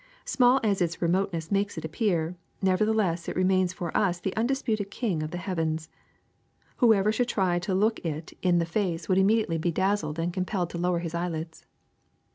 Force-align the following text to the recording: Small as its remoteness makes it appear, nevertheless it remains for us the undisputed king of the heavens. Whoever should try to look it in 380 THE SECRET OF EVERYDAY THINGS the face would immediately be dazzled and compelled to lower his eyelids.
Small 0.25 0.59
as 0.63 0.81
its 0.81 0.99
remoteness 0.99 1.51
makes 1.51 1.77
it 1.77 1.85
appear, 1.85 2.35
nevertheless 2.59 3.29
it 3.29 3.35
remains 3.35 3.71
for 3.71 3.95
us 3.95 4.19
the 4.19 4.35
undisputed 4.35 4.89
king 4.89 5.21
of 5.21 5.29
the 5.29 5.37
heavens. 5.37 5.89
Whoever 6.77 7.11
should 7.11 7.27
try 7.29 7.59
to 7.59 7.75
look 7.75 7.99
it 7.99 8.31
in 8.41 8.57
380 8.57 8.57
THE 8.57 8.57
SECRET 8.57 8.57
OF 8.57 8.57
EVERYDAY 8.57 8.57
THINGS 8.57 8.59
the 8.59 8.73
face 9.03 9.09
would 9.09 9.17
immediately 9.19 9.57
be 9.59 9.71
dazzled 9.71 10.17
and 10.17 10.33
compelled 10.33 10.69
to 10.71 10.79
lower 10.79 10.97
his 11.05 11.13
eyelids. 11.13 11.67